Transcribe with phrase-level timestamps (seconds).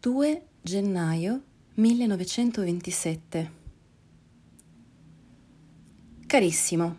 [0.00, 1.42] 2 gennaio
[1.74, 3.50] 1927
[6.24, 6.96] Carissimo,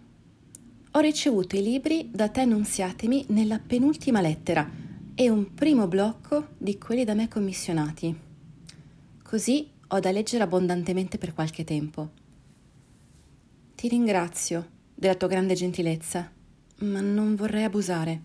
[0.91, 4.69] ho ricevuto i libri da te annunziatemi nella penultima lettera
[5.15, 8.13] e un primo blocco di quelli da me commissionati.
[9.23, 12.09] Così ho da leggere abbondantemente per qualche tempo.
[13.75, 16.29] Ti ringrazio della tua grande gentilezza,
[16.79, 18.21] ma non vorrei abusare.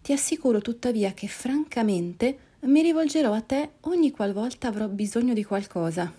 [0.00, 6.12] Ti assicuro tuttavia che francamente mi rivolgerò a te ogni qualvolta avrò bisogno di qualcosa.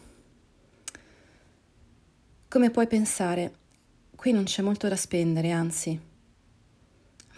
[2.48, 3.53] Come puoi pensare,
[4.16, 6.00] qui non c'è molto da spendere, anzi,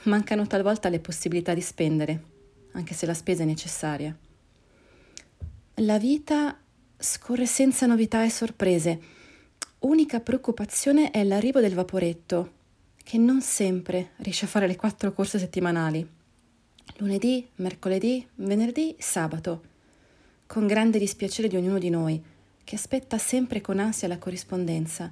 [0.03, 2.23] mancano talvolta le possibilità di spendere,
[2.73, 4.15] anche se la spesa è necessaria.
[5.76, 6.59] La vita
[6.98, 8.99] scorre senza novità e sorprese.
[9.79, 12.53] Unica preoccupazione è l'arrivo del vaporetto,
[12.98, 16.15] che non sempre riesce a fare le quattro corse settimanali
[16.97, 19.63] lunedì, mercoledì, venerdì, sabato,
[20.45, 22.21] con grande dispiacere di ognuno di noi,
[22.63, 25.12] che aspetta sempre con ansia la corrispondenza.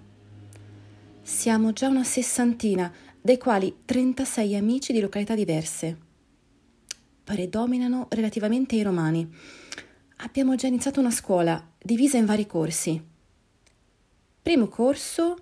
[1.22, 5.98] Siamo già una sessantina, dei quali 36 amici di località diverse.
[7.24, 9.28] Predominano relativamente i romani.
[10.18, 13.04] Abbiamo già iniziato una scuola, divisa in vari corsi.
[14.44, 15.38] Primo corso,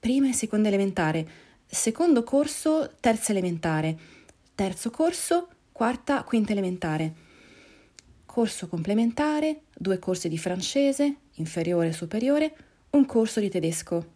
[0.00, 1.28] prima e seconda elementare.
[1.66, 3.96] Secondo corso, terza elementare.
[4.56, 5.48] Terzo corso,
[5.80, 7.14] quarta, quinta elementare.
[8.26, 12.54] Corso complementare, due corsi di francese, inferiore e superiore,
[12.90, 14.06] un corso di tedesco.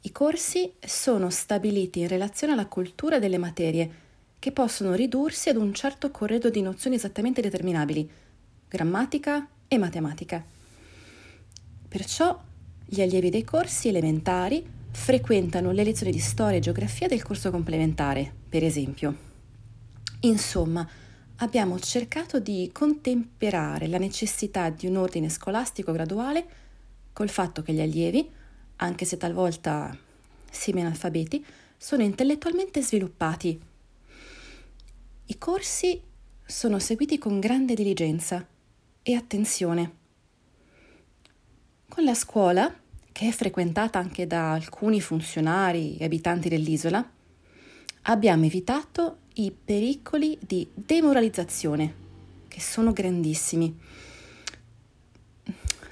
[0.00, 3.90] I corsi sono stabiliti in relazione alla cultura delle materie,
[4.38, 8.10] che possono ridursi ad un certo corredo di nozioni esattamente determinabili,
[8.66, 10.42] grammatica e matematica.
[11.88, 12.40] Perciò
[12.86, 18.32] gli allievi dei corsi elementari frequentano le lezioni di storia e geografia del corso complementare,
[18.48, 19.32] per esempio.
[20.24, 20.88] Insomma,
[21.36, 26.46] abbiamo cercato di contemperare la necessità di un ordine scolastico graduale
[27.12, 28.28] col fatto che gli allievi,
[28.76, 29.94] anche se talvolta
[30.50, 31.44] semi-analfabeti,
[31.76, 33.60] sono intellettualmente sviluppati.
[35.26, 36.00] I corsi
[36.42, 38.46] sono seguiti con grande diligenza
[39.02, 39.92] e attenzione.
[41.86, 42.74] Con la scuola,
[43.12, 47.06] che è frequentata anche da alcuni funzionari e abitanti dell'isola,
[48.02, 51.94] abbiamo evitato i pericoli di demoralizzazione,
[52.46, 53.76] che sono grandissimi.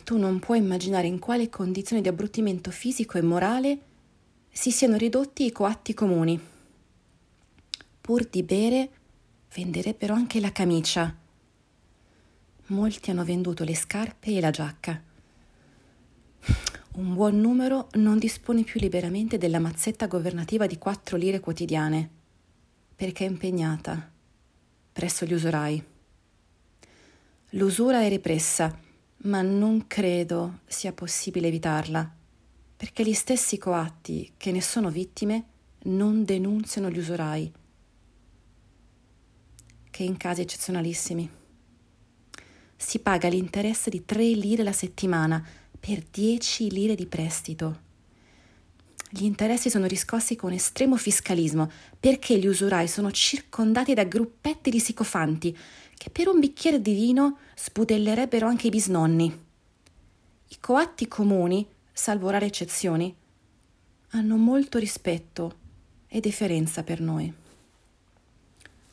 [0.04, 3.78] Tu non puoi immaginare in quali condizioni di abbruttimento fisico e morale
[4.50, 6.38] si siano ridotti i coatti comuni.
[8.00, 8.91] Pur di bere,
[9.54, 11.12] venderebbero anche la camicia.
[12.66, 15.03] Molti hanno venduto le scarpe e la giacca.
[16.94, 22.22] Un buon numero non dispone più liberamente della mazzetta governativa di quattro lire quotidiane,
[23.03, 24.13] perché è impegnata
[24.93, 25.85] presso gli usurai.
[27.51, 28.79] L'usura è repressa,
[29.25, 32.09] ma non credo sia possibile evitarla,
[32.77, 35.47] perché gli stessi coatti che ne sono vittime
[35.87, 37.53] non denunziano gli usurai,
[39.91, 41.29] che in casi eccezionalissimi.
[42.77, 45.45] Si paga l'interesse di tre lire alla settimana
[45.81, 47.91] per 10 lire di prestito.
[49.15, 54.81] Gli interessi sono riscossi con estremo fiscalismo perché gli usurai sono circondati da gruppetti di
[54.81, 55.55] sicofanti
[55.99, 59.45] che per un bicchiere di vino sbudellerebbero anche i bisnonni.
[60.49, 63.15] I coatti comuni, salvo rare eccezioni,
[64.12, 65.59] hanno molto rispetto
[66.09, 67.31] e deferenza per noi.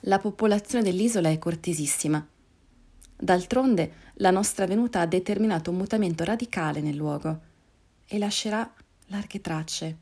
[0.01, 2.27] La popolazione dell'isola è cortesissima
[3.21, 7.39] D'altronde la nostra venuta ha determinato un mutamento radicale nel luogo
[8.05, 8.69] e lascerà
[9.07, 9.97] larghe tracce.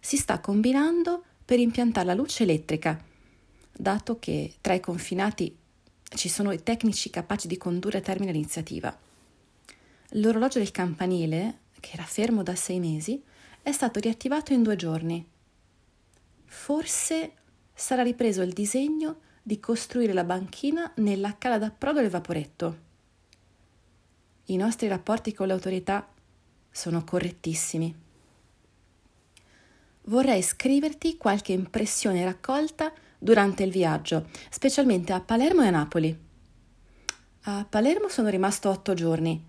[0.00, 3.02] Si sta combinando per impiantare la luce elettrica,
[3.72, 5.56] dato che tra i confinati
[6.02, 8.96] ci sono i tecnici capaci di condurre a termine l'iniziativa.
[10.12, 13.22] L'orologio del campanile, che era fermo da sei mesi,
[13.62, 15.26] è stato riattivato in due giorni.
[16.46, 17.32] Forse
[17.74, 22.86] sarà ripreso il disegno di costruire la banchina nella cala d'approdo del vaporetto.
[24.46, 26.08] I nostri rapporti con le autorità
[26.70, 28.06] sono correttissimi.
[30.08, 36.18] Vorrei scriverti qualche impressione raccolta durante il viaggio, specialmente a Palermo e a Napoli.
[37.42, 39.42] A Palermo sono rimasto otto giorni.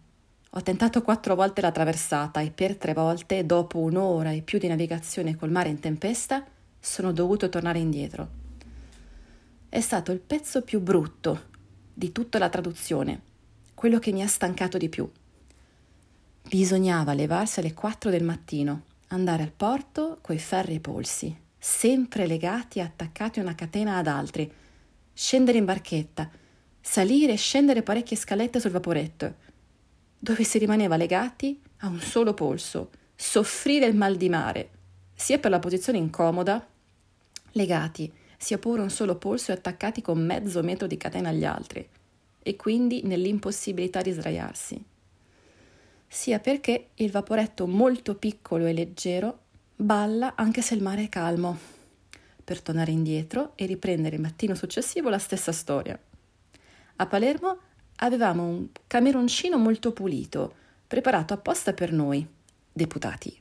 [0.51, 4.67] Ho tentato quattro volte la traversata e per tre volte, dopo un'ora e più di
[4.67, 6.45] navigazione col mare in tempesta,
[6.79, 8.39] sono dovuto tornare indietro
[9.69, 11.47] è stato il pezzo più brutto
[11.93, 13.21] di tutta la traduzione,
[13.75, 15.09] quello che mi ha stancato di più.
[16.41, 22.79] Bisognava levarsi alle 4 del mattino, andare al porto coi ferri ai polsi, sempre legati
[22.79, 24.51] e attaccati una catena ad altri,
[25.13, 26.29] scendere in barchetta,
[26.79, 29.35] salire e scendere parecchie scalette sul vaporetto,
[30.17, 34.69] dove si rimaneva legati a un solo polso, soffrire il mal di mare,
[35.13, 36.65] sia per la posizione incomoda,
[37.51, 41.87] legati sia pure un solo polso e attaccati con mezzo metro di catena agli altri,
[42.41, 44.83] e quindi nell'impossibilità di sdraiarsi,
[46.11, 49.41] sia perché il vaporetto molto piccolo e leggero
[49.75, 51.57] balla anche se il mare è calmo,
[52.43, 55.97] per tornare indietro e riprendere il mattino successivo la stessa storia.
[56.95, 57.59] A Palermo
[57.97, 60.55] avevamo un cameroncino molto pulito,
[60.87, 62.27] preparato apposta per noi,
[62.73, 63.39] deputati,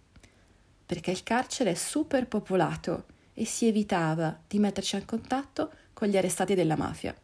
[0.84, 6.16] perché il carcere è super popolato e si evitava di metterci a contatto con gli
[6.16, 7.16] arrestati della mafia.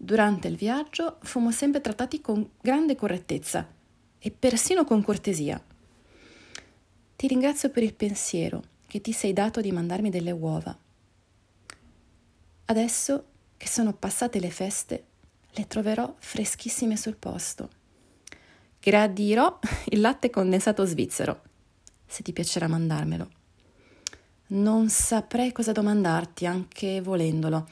[0.00, 3.66] Durante il viaggio fummo sempre trattati con grande correttezza
[4.16, 5.60] e persino con cortesia.
[7.16, 10.76] Ti ringrazio per il pensiero che ti sei dato di mandarmi delle uova.
[12.66, 13.24] Adesso
[13.56, 15.04] che sono passate le feste,
[15.50, 17.68] le troverò freschissime sul posto.
[18.78, 21.42] Gradirò il latte condensato svizzero,
[22.06, 23.30] se ti piacerà mandarmelo.
[24.50, 27.66] Non saprei cosa domandarti, anche volendolo.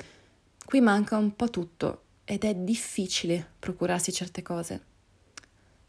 [0.64, 4.84] Qui manca un po' tutto ed è difficile procurarsi certe cose.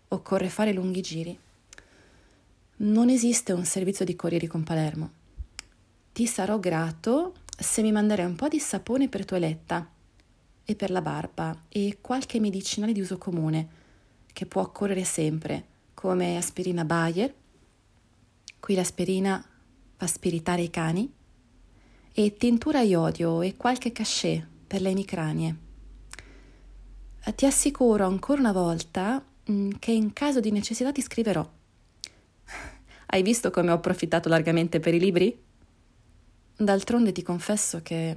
[0.09, 1.37] Occorre fare lunghi giri.
[2.77, 5.11] Non esiste un servizio di corrieri con Palermo.
[6.13, 9.89] Ti sarò grato se mi manderai un po' di sapone per toeletta
[10.63, 13.69] e per la barba e qualche medicinale di uso comune
[14.31, 17.33] che può occorrere sempre, come aspirina Bayer.
[18.59, 19.43] Qui l'aspirina
[19.95, 21.11] fa spiritare i cani,
[22.13, 25.66] e tintura iodio e qualche cachet per le emicranie.
[27.35, 31.47] Ti assicuro ancora una volta mm, che in caso di necessità ti scriverò.
[33.07, 35.43] Hai visto come ho approfittato largamente per i libri?
[36.55, 38.15] D'altronde ti confesso che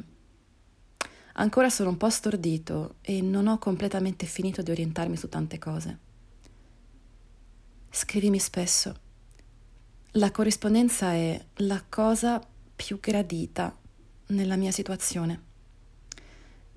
[1.35, 5.99] ancora sono un po' stordito e non ho completamente finito di orientarmi su tante cose.
[7.91, 9.09] Scrivimi spesso
[10.15, 13.77] la corrispondenza è la cosa più gradita
[14.29, 15.50] nella mia situazione.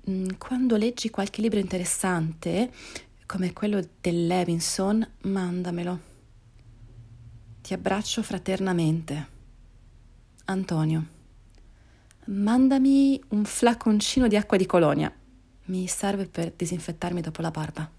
[0.08, 2.70] Mm, quando leggi qualche libro interessante,
[3.24, 6.00] come quello del Levinson, mandamelo.
[7.62, 9.32] Ti abbraccio fraternamente.
[10.44, 11.06] Antonio,
[12.26, 15.10] mandami un flaconcino di acqua di colonia.
[15.66, 17.93] Mi serve per disinfettarmi dopo la barba.